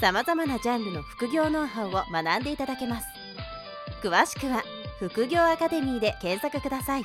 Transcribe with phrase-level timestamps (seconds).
[0.00, 3.06] さまざまなジャンルの副業ノウハウを学んでいただけます
[4.02, 4.62] 詳しくは
[5.00, 7.02] 副業アカデミーで検索ください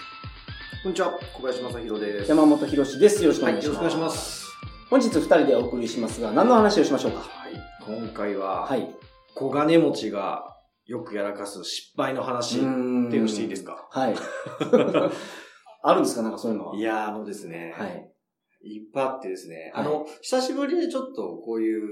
[0.84, 2.30] こんにちは、小林正宏です。
[2.30, 3.24] 山本博史です。
[3.24, 3.78] よろしくおはい、願いします。
[3.78, 4.46] よろしくお願いします。
[4.90, 7.20] 本日二人でお送りしますが、何の話をしましょうか？
[7.20, 7.54] はい、
[8.02, 8.94] 今回は、はい。
[9.34, 10.44] 小金持ちが
[10.86, 13.88] よくやらかす失敗の話っていうのしていいですか？
[13.92, 14.16] はい。
[15.84, 16.22] あるんですか？
[16.22, 16.76] なんかそういうのは。
[16.76, 18.12] いやー、あのですね、はい。
[18.66, 21.84] いっぱいあってですね、はいあの、久しぶりでちょっとこういう、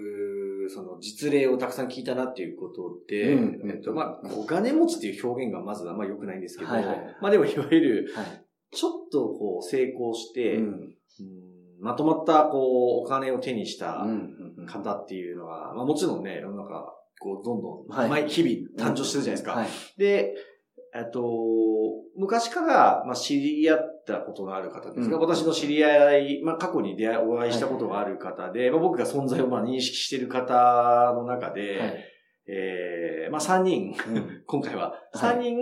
[0.73, 8.45] その実例をたくさん聞いたなっていうことで、うんえっと、まあ、小金持ちっていう表現がまずあんま良くないんですけど、はいはいまあでもいわゆる、はい。
[8.73, 10.63] ちょっとこう成功して、うん。
[10.63, 10.95] うん
[11.81, 14.05] まとまったこうお金を手にした
[14.67, 19.51] 方っていうのは、まあもちろんね、世の中、こう、どんどん、はい毎日々誕生してるじゃないですか。
[19.53, 19.67] はい。
[19.97, 20.35] で、
[20.93, 21.21] えっと、
[22.17, 25.21] 昔から、まあ、知り合ったことのある方ですが、うん。
[25.21, 32.05] 私の知り合い、まあ、過去に出会い、お会いしたことがある方で、まあ、僕が存在をまあ認識している方の中で、はい。
[32.47, 34.43] えーまあ、3人、うん。
[34.45, 35.37] 今回は、はい。
[35.37, 35.57] 3人、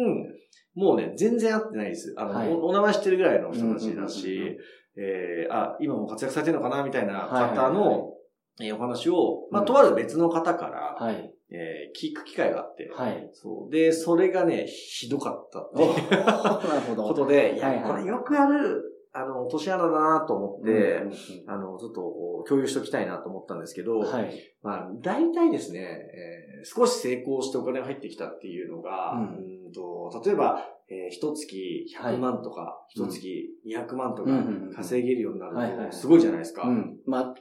[0.73, 2.15] もうね、全然会ってないです。
[2.17, 2.49] あの、はい。
[2.49, 4.57] おお名前知ってるぐらいの人たちだし、
[4.97, 7.73] えーあ、今も活躍されてるのかなみたいなはいはい方はい。
[7.73, 8.13] の、
[8.61, 9.67] えーお話を、まあ、うん。
[9.67, 11.33] とある別の方から、はい。
[11.51, 13.29] えー聞く機会があって、はい。
[13.33, 13.71] そう。
[13.71, 17.03] で、それがね、ひどかったっておいうなるほど。
[17.07, 21.13] ことで、いや、はいはいこれよくある、あの、落とし穴だなと思って、うんうん
[21.47, 24.31] あの、ちょっと共有しておきたいなと思ったんですけど、はい。
[24.61, 29.21] まあ、大体ですね、えー少し成功してお金が入ってきたっていうのが、うん
[29.65, 36.63] うんと例えば、えー一月100万とか、一、月200万とかうんうんうん稼げるようになると、はいはいすごいじゃないですか。
[36.67, 36.99] うん。
[37.05, 37.35] まあ、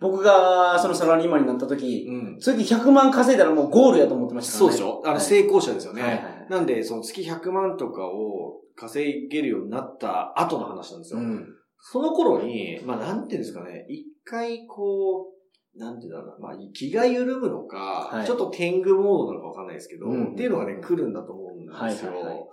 [0.00, 4.58] 僕がそのサラリーマンになった時、うん次100万稼いだらもうゴールやと思ってましたね。
[4.58, 5.02] そうでしょ？
[5.04, 6.02] あの、はい成功者ですよね。
[6.02, 11.20] はいはいはいなんで、その月100万とかを稼げるようになった後の話なんですよ。
[11.20, 11.46] うん。
[11.78, 15.28] その頃に、まあ、なんていうんですかね、一回こ
[15.76, 22.10] う、なんていうんだろうな、まあ、気が緩むのか、はいちょっと天狗モードなのかわかんないですけど、うんっていうのがね、来るんだと思うんですよ。
[22.12, 22.44] はいはいはい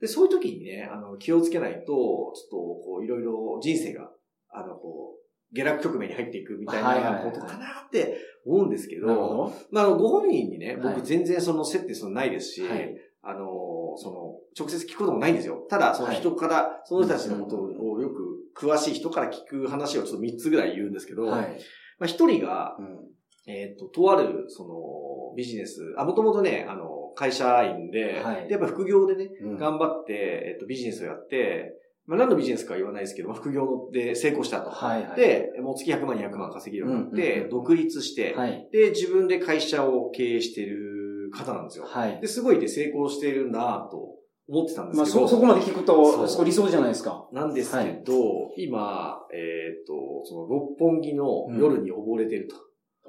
[0.00, 4.10] で、そういう時にね、あの、気をつけないと、ちょっと、こう、いろいろ人生が、
[4.48, 5.19] あの、こう、
[5.52, 7.24] 下落局面に入っていくみたいはいはいはい。
[7.24, 9.52] なことかなって思うんですけど。
[9.70, 10.94] まあ、ご本人にね、はい。
[10.94, 12.94] 僕全然その接点そのないですし、はい。
[13.22, 15.66] あの、その、直接聞くこともないんですよ。
[15.68, 21.60] ただ、その人から、その人たちのことをよく詳しい人から聞く話をちょっと3つぐらい言うんですけど、はい。
[21.98, 22.98] まあ一人が、うん。
[23.46, 28.46] えっ、と、とある、その、ビジネス、あ、もともとね、あの、会社員で、はい。
[28.46, 29.56] で、やっぱ副業でね、うん。
[29.56, 31.74] 頑張って、えっ、と、ビジネスをやって、
[32.10, 34.70] まあ何のビジネスかは言わないですけど、まあ副業で成功したと。
[34.70, 38.68] はいはい。、で、もう月100万、200万稼げるようになって、うんうんうん独立して、はい。
[38.72, 41.84] で、自分で会社を経営してる方なんですよ。
[41.86, 42.20] はい。
[42.20, 44.16] で、すごいね、成功してるなぁと
[44.48, 45.20] 思ってたんですまあ、けど。
[45.20, 47.28] そ、そこまで聞くそと、うそこ理想じゃないですか。
[47.32, 48.14] なんですけど、
[48.56, 52.56] 今、えっ、と、その六本木の夜に溺れてると。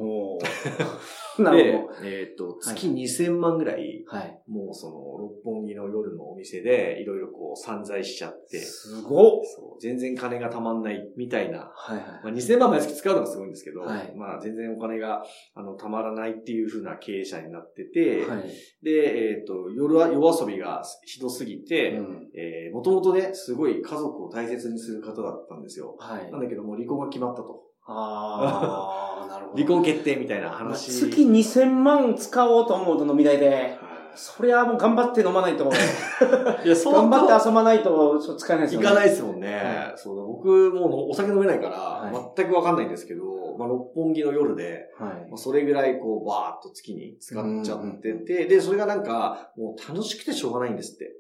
[0.02, 0.40] お
[1.42, 4.18] なるでほ、えっ、と、月2000万ぐらい、ど。
[4.18, 4.42] はい。
[4.48, 11.72] もうその六本木の夜のお店でいろいろこう散財しちゃって、すごっそう全然金がたまんないみたいな。
[11.74, 12.06] はいはい。
[12.24, 15.24] まあ、2000万毎月使うのがすごいんですけど、はいまあ全然お金が
[15.54, 18.44] あのたまらないっていう風な経営者になってて、はい。
[18.84, 25.96] で、えっ、と、夜は夜遊びがひどすぎて、うんえー、もともとね、すごい家族を大切にする方だったんですよ。
[26.00, 26.42] はいなん。
[26.42, 27.71] だけどもう離婚が決まったと。
[27.94, 29.58] ああ、なるほど。
[29.58, 30.92] 離婚決定みたいなまあ話。
[30.92, 35.68] 月2000万使おうと思うと飲み代で、はそりゃもう頑張って飲まないと、い
[36.68, 38.88] いや、そう頑張って遊ばないとそう使えないですよね。
[38.88, 39.56] 行かないですもんね。
[39.56, 43.24] はそうだ僕もうお酒飲めないから、は全くわかんないんですけど、
[43.58, 45.38] まあ、六本木の夜で、はいまあ、。
[45.38, 51.14] それぐらいこう、バーっと月に使っちゃってうんて、で、それがなんか、もう楽しくてしょうがないんですって。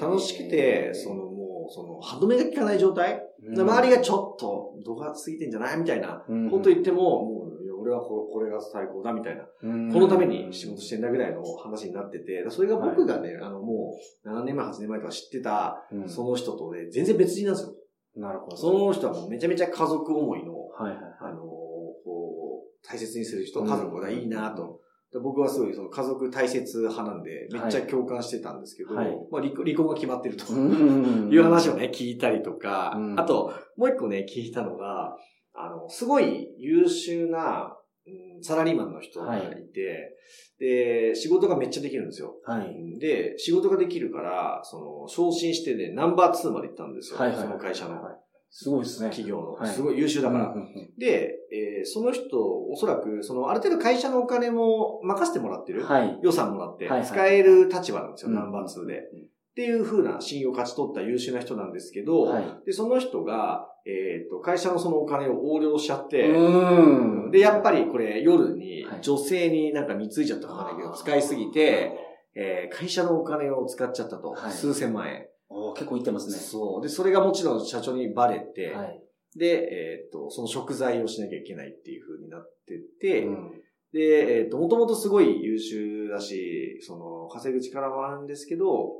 [0.00, 1.24] 楽しくへて、ーその
[1.64, 3.54] もう、その、歯止めが効かない状態、うん。
[3.54, 5.78] で周りがちょっと度が過ぎてんじゃない？
[5.78, 6.24] みたいな。
[6.28, 6.50] うん。
[6.50, 9.44] こと言っても、もう、俺はここれが最高だみたいな。
[9.62, 9.92] うん。
[9.92, 13.94] このために仕事してんだぐらいの話になってて、それが僕がね、あの、も
[14.24, 16.08] う、7年前、8年前とか知ってた、うん。
[16.08, 17.74] その人とね、全然別人なんですよ。
[18.16, 18.56] なるほど。
[18.56, 24.80] その人はもうめちゃめちゃ家族思いの、はいはいあの、こう、大切にする人、うん家族がいいなと。
[25.14, 35.16] で僕はすごいその家族大切派なんで、めっちゃ共感してたんですけど、はいまあ離婚が決まってるとうんいう話をね、聞いたりとか、うんあと、もう一個ね、聞いたのが、
[35.54, 37.76] あの、すごい優秀な、
[38.06, 39.40] うんサラリーマンの人がい
[39.72, 40.16] て、
[40.58, 42.34] で、仕事がめっちゃできるんですよ。
[42.44, 42.98] はい。
[42.98, 47.18] で、仕事ができるから、その、昇進してね、ナンバー2まで行ったんですよ。
[47.18, 48.23] はいはいその会社のはい
[48.56, 49.08] すごいですね。
[49.08, 49.54] 企業の。
[49.54, 50.44] はいすごい優秀だから。
[50.46, 55.84] うんうんうんで、えーその人、おそらく、その、ある程度会社のお金も任せてもらってる。
[55.84, 56.18] はい。
[56.22, 59.00] 予算もらって使える立場なんですよ、うんナンバー2で。
[59.00, 62.44] っていう風な信用を勝ち取った優秀な人なんですけど、はい。
[62.64, 67.30] で、その人が、えっ、と、会社のそのお金を横領しちゃって、うん。
[67.32, 71.92] で、やっぱりこれ夜にはい女性になんか貢いじゃったかわかんないけど、使いすぎて、
[72.36, 74.30] えー会社のお金を使っちゃったと。
[74.30, 75.26] はい数千万円。
[75.74, 76.36] 結構いってますね。
[76.36, 76.82] そう。
[76.82, 79.02] で、それがもちろん社長にバレて、はい。
[79.36, 83.60] で、えっ、と、その食材をしなきゃいけないっていう風になってて、うん
[83.92, 88.90] で、えっ、と、もともとすごい優秀だし、その、稼ぐ力もあるんですけど、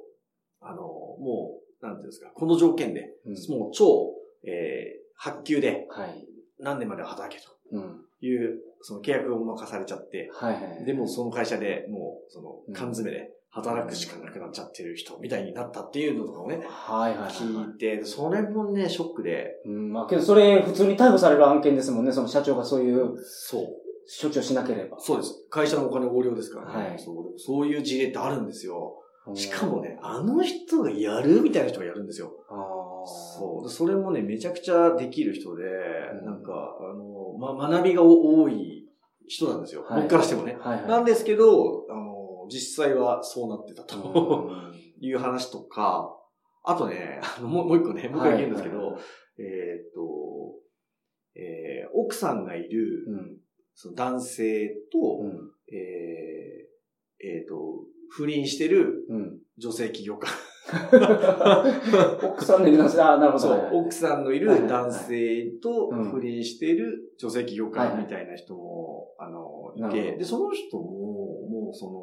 [0.60, 4.14] あの、もう、なんていうんですか、この条件で、うんもう超、
[4.44, 6.26] えー発給ではい。
[6.58, 8.03] 何年まで働けとうん。
[8.20, 10.84] いう、その契約を任されちゃって、はいはい。
[10.84, 17.30] でもその会社でもう、そのうん、缶詰で働くしかなくなっちゃってる人みたいになったっていうのとかをね、はいはいはい。
[17.30, 22.12] 聞いて、それもね、ショックで、うん、まあけどそれ普通に逮捕される案件ですもんね。
[22.12, 23.66] その社長がそういうそう。
[24.20, 24.98] 処置をしなければ。
[25.00, 25.46] そうです。
[25.48, 26.90] 会社のお金横領ですからね。
[26.90, 28.98] はいそうそういう事例ってあるんですよ。
[28.98, 32.30] うんしかもね、あの人がやるみたいな人がやるんですよ。
[33.06, 33.68] そう。
[33.68, 38.88] でそれもね、めちゃくちゃできる人で、うんなんか、あの、ま、学びが多い
[39.26, 39.84] 人なんですよ。
[39.84, 40.56] はい僕からしてもね。
[40.60, 40.88] はいはい。
[40.88, 46.16] なんですけど、あの、実際はそうなってたとうん いう話とか、
[46.62, 49.02] あとね、あのもうもう一個ね、僕が言うんですけど、はいはい
[49.38, 50.54] えーっと、
[51.36, 53.36] えー奥さんがいる、うん。
[53.74, 55.50] その男性と、うん。
[55.72, 59.38] えーえーっと、不倫してるうん。
[59.58, 60.28] 女性起業家。
[62.24, 63.38] 奥さんのいる男性、あーなるほど。
[63.38, 70.18] そう、奥さんのいる男性とうん不倫している女性起業家みたいな人も、あの、ないて、ど。
[70.18, 70.84] で、その人も、
[71.48, 72.00] もうその、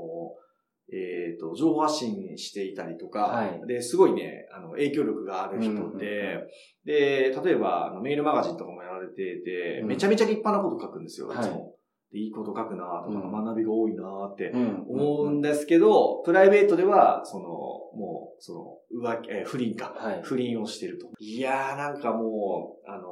[0.94, 3.68] えっ、と、情報発信していたりとか、はい。
[3.68, 6.48] で、すごいね、あの、影響力がある人で、うんうんうん
[6.84, 9.16] で、例えば、あのメールマガジンとかもやられて
[9.46, 9.88] て、うん。
[9.88, 11.75] めちゃめちゃ立派なこと書くんですよ、いつも。
[12.12, 14.86] はいでいいこと書くなとか、うん学びが多いなってうん。
[14.90, 19.94] 思うんですけど、プライベートでは、その、もう、その、浮気、えー不倫か。
[19.96, 20.19] はい。
[20.24, 21.08] 不倫をしてると。
[21.19, 23.06] いやー、なんかもう、あの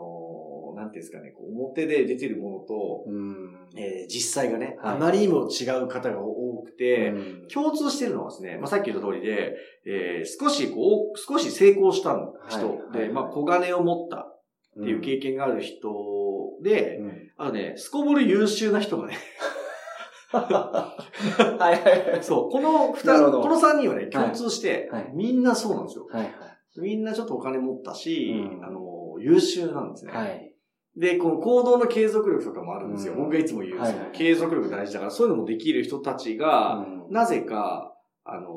[0.75, 3.57] ーなんていうんですかね、こう表で出てるものと、うん。
[3.75, 9.55] えー実際がね、はいあまりにも違う方が多くて、うん共通してるのはですね、まあ、さっき言った通りで、
[9.85, 12.17] えー少しこう、少し成功した
[12.49, 12.59] 人
[12.91, 14.27] で、はいはいまあ、小金を持った
[14.79, 15.89] っていう経験がある人
[16.61, 19.17] で、うんあのね、すこぶる優秀な人がね、
[20.31, 20.97] は
[21.57, 22.23] いはいはい。
[22.23, 26.07] そう、この二つ、なるほどこの三人はね、共通して、はいみんなそうなんですよ。
[26.11, 26.31] はいはい。
[26.81, 30.11] みんなちょっとお金持ったし、うんあの、優秀なんですね。
[30.11, 30.53] はい。
[30.95, 33.13] で、この行動の継続力とかもあるんですよ。
[33.13, 33.79] うん僕がいつも言う、
[34.13, 38.49] 継続力大事だから、そういうのもできる人たちが、うんなぜか、あの、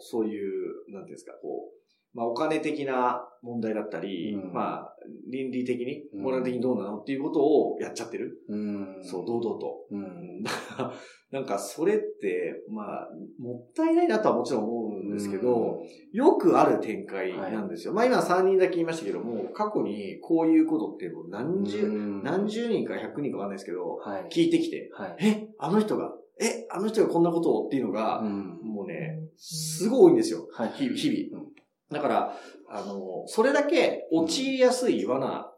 [0.00, 1.79] そういう、なんていうんですか、こう、
[2.14, 4.94] まあ、お金的な問題だったり、うんまあ、
[5.30, 6.98] 倫理的に、うんモラル的にどうなの？
[6.98, 8.42] っていうことをやっちゃってる。
[8.48, 8.98] うん。
[9.02, 9.86] そう、堂々と。
[9.90, 9.96] う。
[9.96, 10.02] うん
[10.40, 13.08] んだから、なんか、それって、まあ、
[13.38, 17.92] もったいないなとはもちろん思うんですけど、よくある展開なんですよ。
[17.92, 24.28] まあ今3人だけ言いましたけども、過去にこういうことってもう何十、うん何十人か100人かわかんないですけど、はい。
[24.30, 25.16] 聞いてきて、はい。
[25.20, 30.48] え、あの人が、え、あの人がこんなことをっていうのが、うんもうね、すごい多いんですよ。
[30.52, 30.70] はい。
[30.70, 31.30] 日。
[31.32, 31.49] 々。
[31.90, 32.36] だから、
[32.68, 35.52] あの、それだけ陥りやすい罠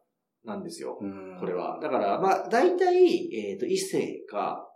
[0.44, 0.98] なんですよ。
[1.00, 1.54] うんこれ。
[1.54, 1.78] は。
[1.80, 4.66] だから、まあ、大体、えっ、と、異性か、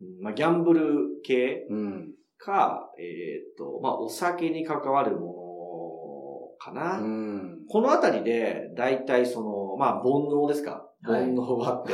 [0.00, 2.12] うんまあ、ギャンブル系うん。
[2.38, 6.98] か、えっ、と、まあ、お酒に関わるものかな。
[6.98, 7.58] うん。
[7.68, 10.88] このあたりで、大体その、まあ、煩悩ですか？
[11.04, 11.92] はい煩悩があって、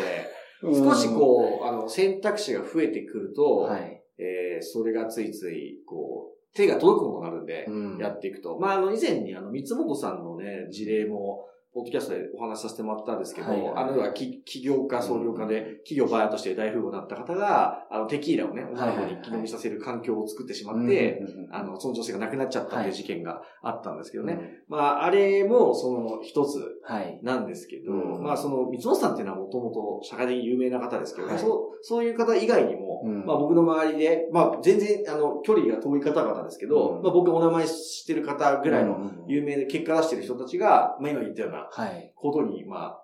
[0.62, 4.02] 少しこう、あの、選択肢が増えてくると、はい。
[4.19, 8.59] えーそれがついつい、こう、手が届くものになるんで、うんやっていくと。
[8.59, 13.73] まあ、あの、以前に、あの、三本さんのね、事例も、ポッドキャストでお話しさせてもらったんですけど、はいはい。
[13.77, 24.35] あの、要はき起業家、創業家で、企業バイヤーとして大富豪になった方が、あの、テキーラをね、女の子に一気飲みさせる環境を作ってしまって、うん、あの、その女性が亡くなっちゃったっていうはい事件があったんですけどね。
[24.35, 24.41] ね。
[24.69, 27.21] まあ、あれも、その一つはい。
[27.23, 31.39] なんですけど、うんまあ、その、三本さんっていうのはもともと社会的に有名な方ですけど、はい。
[31.39, 33.27] そう、そういう方以外にも、うん。
[33.27, 37.03] まあ、僕の周りで、まあ、全然、あの、距離が遠い方々ですけど、うん。
[37.03, 42.12] まあ、僕お名前知ってる方ぐらいのの有名で結果出してる人たちが、まあ、今言ったようなはい。
[42.15, 42.97] ことに、ま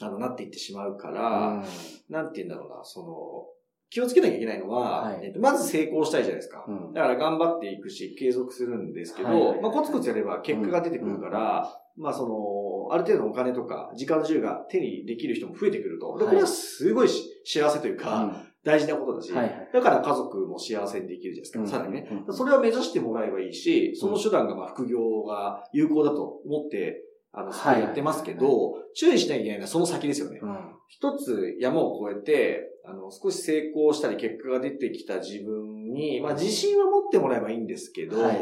[0.00, 1.64] あ、あの、なっていってしまうから、
[2.08, 3.46] なんて言うんだろうな、その、
[3.90, 6.64] 気をつけなきゃいけないのは、はいえっと、まず成功したいじゃないですか。
[6.66, 6.92] うん。
[6.94, 16.06] だから頑張っていくし、継続するんですけど、はいまあ、コツコツやれば結果が出てくるから、まあ、その、ある程度のお金とか、時間の自由が手にできる人も増えてくると。
[16.06, 22.08] これはすごいし幸せというか、大事なことだし、はいはいだから家族も幸せにできるじゃないですか、さらにね。
[22.26, 27.80] うんそれを目指してもらえばいいし、その手段がまあ副業が有効だと思って、あの、はい。
[27.80, 30.38] やってますけど、は注意しなきゃいけないのはその先ですよね。
[30.42, 30.58] うん。
[30.88, 38.38] 一つ山を越えて、あの、少し成功したり結果が出てきた自分に、まあ自信は持ってもらえばいいんですけど、はい。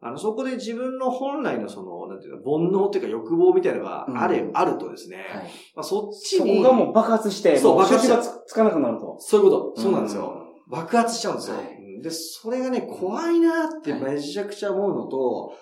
[0.00, 4.56] あの、そこで自分の本来のその、なんていうの、煩悩っていうか欲望みたいなのがあれ、うん。
[4.56, 5.26] あるとですね、はい。
[5.74, 9.16] まあそっちそに、こがもう爆発して、そう爆発がつつかなくなると。
[9.18, 9.80] そういうこと。
[9.80, 10.44] そうなんですよ。
[10.68, 11.56] 爆発しちゃうんですよ。
[12.02, 14.00] で、それがね、怖いなってはい。
[14.02, 15.52] めちゃくちゃ思うのと、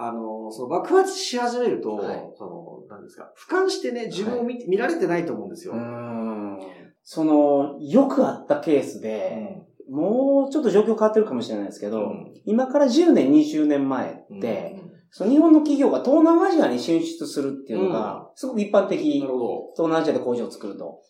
[0.00, 2.30] あの、その爆発し始めると、はい。
[2.36, 2.44] そ
[2.88, 5.74] の、なんですか、俯瞰してね、自分を見,、見られてないと思うんですよ。
[5.74, 6.58] うん。
[7.02, 12.32] その、よくあったケースで、もうちょっと状況変わってるかもしれないですけど、うん。
[12.44, 19.02] 今から10年、20年前って、その日本の企業が東南アジアに進出するっていうのが、すごく一般的。
[19.02, 21.00] 東南アジアで工場を作ると。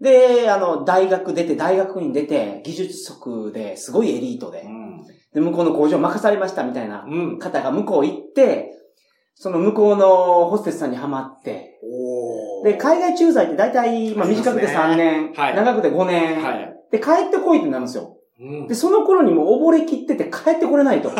[0.00, 4.64] で、あの、大学出て、大学院出て、技術職ですごいエリートで、
[5.36, 7.04] で、向こうの工場任されましたみたいな。
[7.38, 8.72] 方が向こう行って、
[9.34, 16.74] その向こうのホステスさんにハマって、おで、海外駐在って大体、まあ短くて3年、はい長くて5年、はい。
[16.90, 18.16] で、帰ってこいってなるんですよ。
[18.40, 21.10] うんで、その頃にもう溺れ切ってて帰ってこれないと。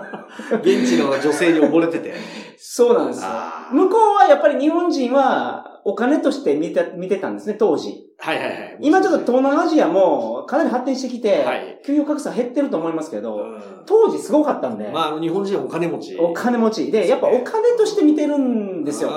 [0.62, 2.14] 現地の女性に溺れてて。
[2.56, 3.30] そうなんですよ
[3.72, 8.04] 向こうはやっぱり日本人はお金として見て、見てたんですね、当時。
[8.18, 8.78] はいはいはい。
[8.80, 16.16] 今ちょっと東南アジアもかなり発展してきて、はい給与格差減ってると思いますけど、うん当時すごかったんで、まあ、日本人はお金持ち。
[16.18, 16.90] お金持ち。
[16.92, 19.10] で、やっぱお金として見てるんですよ。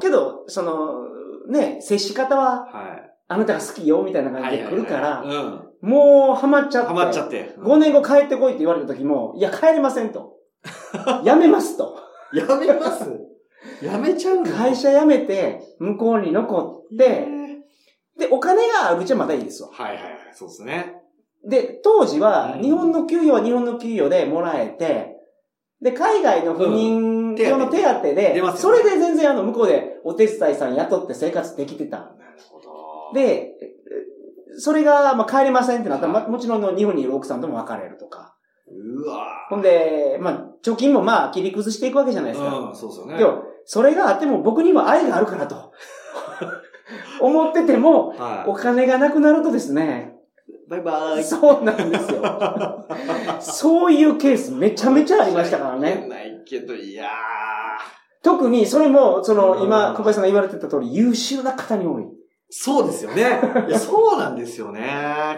[0.00, 1.08] けど、その、
[1.48, 3.12] ね、接し方は、はい。
[3.28, 5.24] あなたが好きよ、みたいな感じで来るから、
[5.80, 6.88] もうハマっちゃって。
[6.88, 7.54] ハマっちゃって。
[7.58, 10.34] 5年後帰ってこいって言われた時も、いや、帰れませんと。
[11.24, 11.96] やめますと。
[12.34, 13.10] やめます？
[13.82, 14.44] やめちゃうの？
[14.44, 17.28] 会社辞めて、向こうに残って、
[18.18, 19.70] で、お金があるうちはまだいいですわ。
[19.72, 20.12] はいはいはい。
[20.34, 20.94] そうですね。
[21.44, 25.16] で、当時はう、ん日本の給与は日本の給与でもらえて、
[25.80, 31.98] で、海外の不妊用の手当で、出ますそよねれで全然あの、向こうでお手伝いさん雇って生活できてた。
[31.98, 32.14] なる
[32.48, 33.12] ほど。
[33.14, 33.72] で、え
[34.58, 38.36] それが、まあ、帰れませんってなったら、はいまもちろんの日本にいる奥さんとも別れるとか。
[38.68, 42.58] うわほんで、まあ、貯金もまあ、切り崩していくわけじゃないですか。
[42.58, 43.18] うん、そうですよね。
[43.66, 45.72] それがあっても僕には愛があるからと。
[47.20, 50.16] 思ってても、はお金がなくなるとですね、
[50.48, 50.70] い。
[50.70, 51.24] バイバイ。
[51.24, 52.86] そうなんですよ。
[53.40, 56.06] そういうケースめちゃめちゃありましたからね。
[56.08, 57.08] ないけど、いや
[58.22, 62.04] 特に、それも、その、うん今、小林さんが言われてた通り、優秀な方に多い。
[62.50, 63.40] そうですよね。
[63.68, 64.80] いや、そうなんですよね。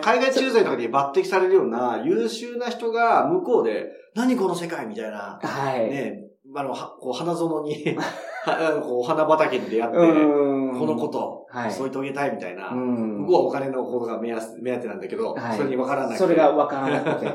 [0.02, 5.88] 海外駐在とかに抜擢されるような優秀な人が向こうで、何この世界みたいな、はい。
[5.88, 6.23] ね、
[6.56, 7.96] あの、はこう花園に、
[8.82, 10.78] こう花畑に出会って、うん。
[10.78, 12.70] このこと、はい添い遂げたいみたいな。
[12.70, 13.22] うん。
[13.22, 16.18] 向こうはお金のことが目安目当てなんだけど、はいそれに分からなくて。
[16.18, 17.26] それが分からなくて。
[17.26, 17.30] っ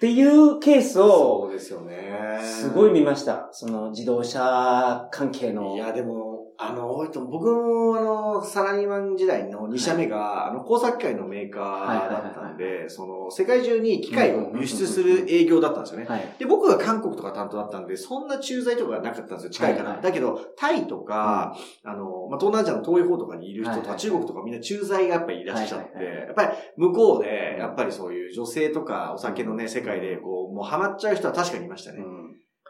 [0.00, 2.38] ていうケースを、そうですよね。
[2.40, 3.48] すごい見ました。
[3.52, 5.74] その自動車関係の。
[5.74, 6.29] いや、でも、
[6.62, 16.06] あの、多いと僕も、あの、サラリーマン時代の2社目が、あの、工作機械のメーカーだったんで、その、世界中に機械を輸出する営業だったんですよね。
[16.06, 16.34] はい。
[16.38, 19.84] で、僕が韓国とか担当だったんで、そんな駐在とかがなかったんですよ、近いから。
[19.84, 26.26] はいはいだけど、タイとか、あの、まあ、東南アジアの遠い方とかにいる人とか、はいはい中国とかみんな駐在がやっぱりいらっしゃって、はいはいはい。
[26.26, 31.98] やっぱり向こうで、やっぱりそういう女性とかお酒のね、世界で、こう、もうハマっちゃう人は確かにいましたね。
[31.98, 32.19] うん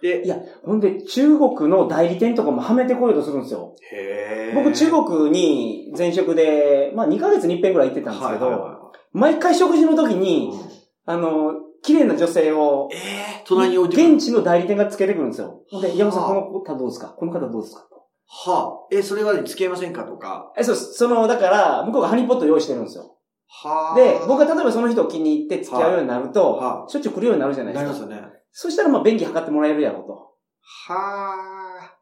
[0.02, 3.75] で、いやほんで、中国の代理店とかもはめてこようとするんですよ。
[3.92, 8.80] へー僕、中国に前職で、まあ2ヶ月に一遍ぐらい行ってたんですけど、はいはいは
[9.12, 10.61] 毎回食事の時いに、うん
[11.07, 15.62] あの、綺麗な女性を、ええ隣に置いて現地の代理店がつけてくるんですよ。
[15.83, 17.09] で、山さん、はあこの方どうですか？
[17.09, 17.87] この方どうですか？
[18.26, 20.52] はあ、え、それは付き合いませんかとか？
[20.57, 20.76] え、そう。
[20.76, 23.16] その、だから、向こうがハニーポット用意してるんですよ。
[23.49, 23.97] はあ。
[23.97, 27.90] で、僕が例えばその人を気に入って付き合うようになると、はしょっちゅう来るようになるじゃないですか。
[27.92, 28.28] なりますよね。
[28.52, 30.12] そしたら、まあ、便宜図ってもらえるやろうと。
[30.12, 31.35] は
[31.80, 31.97] あ。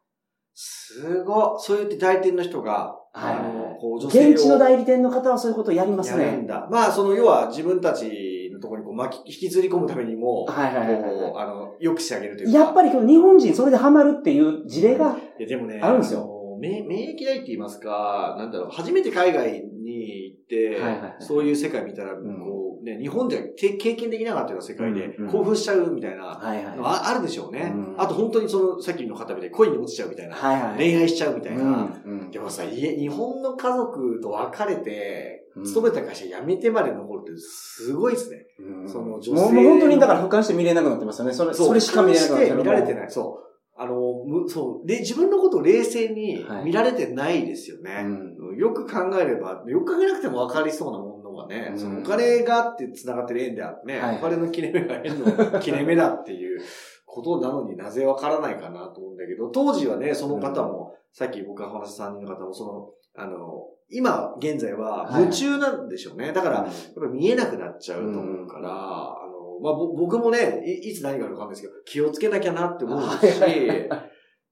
[0.53, 1.59] すごい。
[1.59, 6.25] そう言って代理店の人が、はいあの、こう、女性を現地の代理店の方はそういうことをやりますね。
[6.25, 6.67] やるんだ。
[6.69, 12.59] まあ、その、要は自分たちのところにこう巻き、引きずり込むためにも、はいはいはいはいこう、あの、良くしてあげるというか。
[12.59, 16.57] やっぱり日本人それでハマるっていう事例が、いや、でもね、あるんですよあの。
[16.59, 27.71] 免免疫代って言いますか、なんだろう、初めて海外に行って、はいはいはいそういう世界見たら、んこう、ね、日本ではて経験できなかったような世界で興奮しちゃうみたいな、ああるでしょうね。
[27.73, 30.77] うんあと本当にその、さっきの方みたいに恋に落ちちゃうみたいな、はいはい。
[30.77, 31.63] 恋愛しちゃうみたいな。
[31.63, 38.45] うんうんでもさ、家、日本の家族と別れて、うん勤めた会社辞めてまで残るってすごいですね。
[38.59, 41.33] うんその女性もうもう本当にだから俯瞰して見れなくなってますよね。
[41.33, 42.95] それ、それしか見れなくなって見られてい。
[42.95, 43.11] ない。
[43.11, 43.48] そう。
[43.79, 43.95] あの、
[44.25, 44.87] むそう。
[44.87, 46.65] で、自分のことを冷静にはい。
[46.65, 48.03] 見られてないですよね。
[48.03, 48.57] うん。
[48.57, 56.61] よく考えれば、よく考えなくても分かりそうなものもがね、そのお金があって繋がってる縁であってね、お金の切れ目が縁の 切れ目だっていう
[57.05, 66.31] ことなのになぜわからないかなと思うんだけど、当時はね、その方も、さっき僕が話した3人の方も、その、あの、今、現在は夢中なんでしょうね。
[66.31, 69.15] だから、やっぱ見えなくなっちゃうと思うから、
[69.61, 73.25] まあ、僕もねい、いつ何があるかわかんないですけど、気をつけなきゃなって思うし、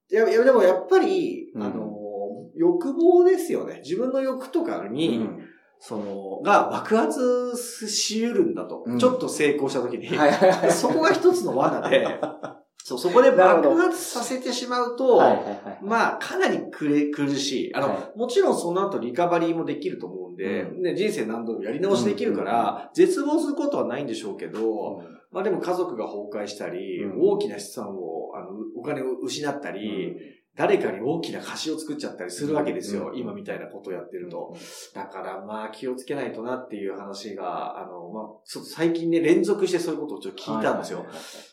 [0.09, 1.97] いや、いや、でもやっぱり、あの、
[2.55, 3.81] 欲望ですよね。
[3.83, 5.29] 自分の欲とかに、
[5.79, 8.83] その、が爆発し得るんだと。
[8.97, 10.09] ちょっと成功した時に。
[10.71, 12.05] そこが一つの罠で、
[12.87, 15.21] そう、そこで爆発させてしまうと、
[15.81, 17.75] まあ、かなり苦しい。
[17.75, 30.15] あの、はい、もちろんその後リカバリーもできると思うんで、うん、ね、人生何度もやり直しできるから、絶望することはないんでしょうけど、うん、まあでも家族が崩壊したり、うん、大きな資産を、あの、お金を失ったり、
[30.55, 33.11] 誰かに大きな貸しを作っちゃったりするわけですよ。
[33.13, 34.55] 今みたいなことをやってると。
[34.95, 41.05] だからまあ気をつけないとなっていう話が、あの、まあ、最近ね、連続してそういうことをちょっと聞いたんですよ。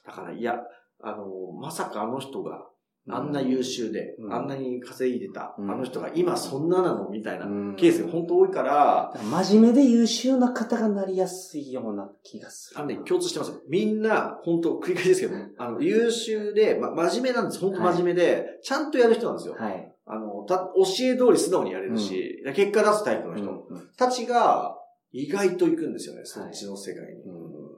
[0.06, 0.60] だから、いや、
[1.04, 1.26] あの、
[1.60, 2.66] まさかあの人が、
[3.06, 7.44] あんな優秀で、うん、あんなに稼いでた、うん、あの人が今そんななのみたいな
[7.76, 12.80] ケースが本当多いから、真面目で優秀な方がなりやすいような気がする。
[12.80, 17.60] あのね、共通してますみんな、本当繰り返しですけど、あの、優秀で、ま、真面目なんです。
[17.60, 19.54] 本当真面目で、はい、ちゃんとやる人なんですよ。
[19.58, 19.94] はい。
[20.06, 23.68] あの、た、教え通り素直にやれるし、うん、結果出すタイプの人
[23.98, 24.78] たちが、
[25.12, 27.22] 意外と行くんですよね、そっちの世界に。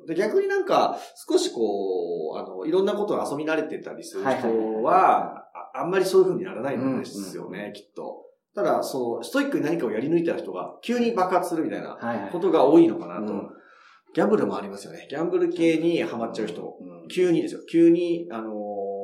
[0.07, 0.99] はいで逆になんか、
[1.29, 5.45] 少しこう、あの、いろんなことを遊び慣れてたりする人は、
[5.75, 8.25] あんまりそういう風にならないんですよね、きっと。
[8.55, 11.99] ただ、そう、ストイックに何かをやり抜いた人が、急に爆発するみたいな
[12.33, 13.35] ことが多いのかなと。
[14.15, 15.07] ギャンブルもありますよね。
[15.11, 16.79] ギャンブル系にハマっちゃう人。
[17.13, 17.61] 急にですよ。
[17.71, 18.51] 急に、あの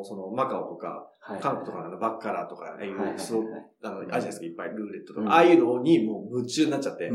[0.05, 1.07] その、マカオとか、
[1.41, 3.43] 韓国とかのバッカラとか、ああいう、そう、
[3.83, 7.11] あの、あるじゃないですか、いっぱいルーレットとか、ああいうのにもう夢中になっちゃって。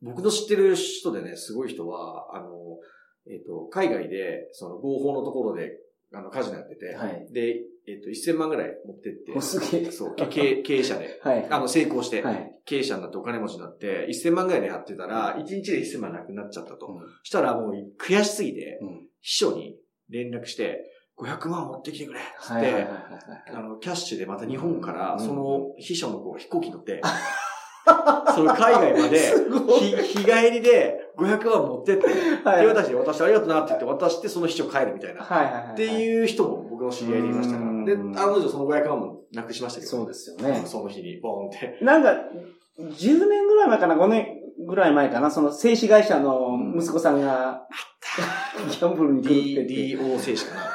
[0.00, 2.48] 僕の知ってる人でね、すごい人は、あの、
[3.30, 5.78] えっ、ー、と、海外で、その合法のところで、
[6.12, 9.90] あの、カジノやってて、はい、で、えっ、ー、と、1000万ぐらい持ってって、すげえ。
[9.90, 16.86] そう、経経営者で、 はい、あの、成功して、はい、経営者になってお金持ちになって、1000万ぐらいでやってたら、1日で1000万なくなっちゃったと。
[16.86, 20.84] うん、したらもう悔しすぎて、うん、秘書に連絡して、
[21.18, 22.86] 500万持ってきてくれっつって、
[23.52, 27.00] あの、キャッシュでまた日本から、その秘書の子が飛行機乗って、
[28.34, 29.18] その海外まで、
[30.02, 35.24] 日帰りで500万持ってって、手渡しで渡してありがとうなって言って渡してその秘書帰るみたいな。
[35.72, 37.84] っていう人も僕の知り合いでいましたから。
[37.84, 39.90] で、あの女その500万もなくしましたけど。
[39.90, 40.62] そうですよね。
[40.64, 41.78] その日にボーンって。
[41.82, 42.14] なんか、
[42.78, 44.26] 10年ぐらい前かな、5年
[44.66, 47.66] ぐらい前かな、その製紙会社の息子さんが、
[48.70, 49.74] ギャンブルに来るって。
[49.74, 50.70] DO 製紙かな。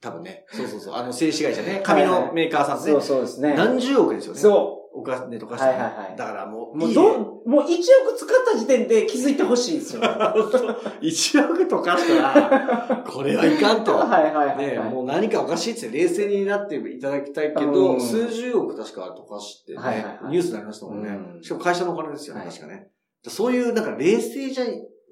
[0.00, 0.44] 多分ね。
[0.48, 0.94] そうそうそう。
[0.94, 1.80] あの、製紙会社ね。
[1.82, 3.54] 紙のメーカーさんで、そうそうですね。
[3.54, 4.38] 何十億ですよね。
[4.38, 4.77] そう。
[4.92, 6.16] お金とかして、はいはいはい。
[6.16, 10.02] だからもう、もうど、もう1億使った時点で気づいてほしいんですよ。
[10.02, 13.96] 1億とかしたら、 これはいかんと。
[13.96, 21.08] はいはいはい、ねもう何かおかしいって冷静になっていただきたいけど、数十億確かとかしてね、はいはいはい、ニュースになりましたもんね。
[21.08, 22.88] うん、しかも会社のお金ですよね、確かね。
[23.26, 24.64] そういう、なんか冷静じゃ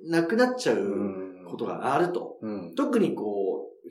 [0.09, 2.39] なくなっちゃうことがあると。
[2.43, 3.36] うん、特にこう、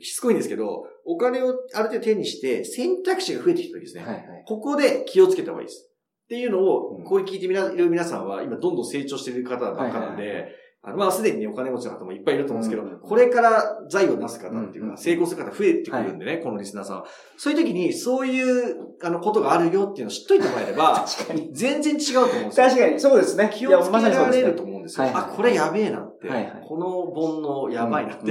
[0.00, 4.02] しつこいんですけど、お金をある程度手にして選択肢が増えてきた時ですね。
[4.02, 5.88] はいはい、ここで気をつけた方がいいです。
[6.26, 10.48] っていうのを、こう聞いてみな、いる皆さんは、今どんどん成長している方ばっかなんで、
[10.82, 17.06] あの、まあ、すでにね、お金持ちの方もいっぱいいると思うんですけど、これから財をなす方っていうか、成功する方増えてくるんでね、このリスナーさんは。
[17.36, 21.04] そういう時に、そういう、あの、ことがあるよっていうのを知っといてもらえれば。
[21.52, 22.66] 全然違うと思うんですよ。
[22.66, 23.50] 確かに、そうですね。
[23.52, 25.06] 気をつけられると思うんですよ。
[25.12, 26.28] あ、これやべえなって。
[26.66, 28.30] この煩悩やばいなって。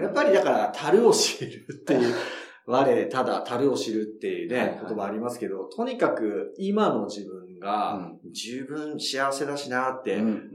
[0.00, 2.14] やっぱりだから、樽を知るっていう。
[2.66, 10.50] 我、ただ、樽を知るっていうね、言葉ありますけど、とにかく、今の自分が、十分幸せだしなって、うん、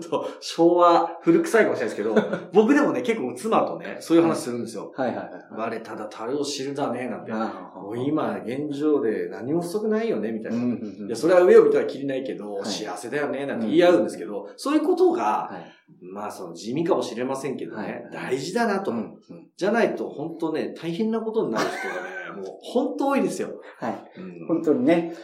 [0.00, 2.14] と昭和、古臭いかもしれないですけど、
[2.52, 4.92] 僕でもね、結構妻とね、そういう話するんですよ。
[4.94, 5.08] はい。
[5.08, 5.16] はい。
[5.16, 5.28] はい。
[5.56, 7.32] 我ただ樽を知るだね、なんて。
[7.32, 10.58] もう今、現状で何も不足ないよね、みたいな。
[11.06, 19.48] いや、それは上を見たらきりないけど、はい、幸せだよね、なんて言い合うんですけど、そういうことが、はい、まあ、その地味かもしれませんけどね、はい、大事だなと、うんうん。
[19.56, 23.50] じゃないと、本当ね、大変なことになる人がね、もう本当多いですよ。
[23.78, 24.12] はい。
[24.16, 25.14] うん、本当にね。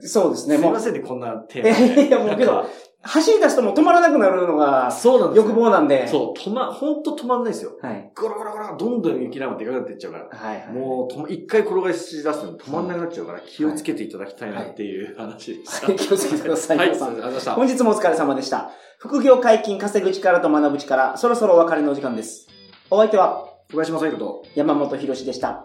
[0.00, 0.56] そうですね。
[0.58, 2.08] すいませんね、こんなテーマで。
[2.08, 2.64] いや、もうけど、
[3.04, 6.06] 走り出すともう止まらなくなるのが、そうなんです欲望なんで。
[6.06, 7.72] そう、止ま、ほんと止まんないですよ。
[7.82, 8.12] はい。
[8.14, 10.28] ゴロゴロゴロ、どんどん雪玉でかくなっていっちゃうから。
[10.30, 10.72] はい、はい。
[10.72, 15.86] もう、一回転がし出すのに止まんなくなっちゃうから、気をつけていただきたいなっていう話でした。
[15.88, 16.78] はい、気をつけてください。
[16.78, 17.54] はい、ありがとうございました。
[17.54, 18.70] 本日もお疲れ様でした。
[18.98, 22.46] 副業解禁、稼ぐ力と学ぶ力、そろそろお別れのお時間です。
[22.88, 25.64] お相手は、小林正宏と、山本博史でした。